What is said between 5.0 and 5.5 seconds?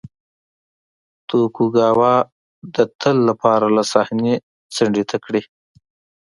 ته کړي.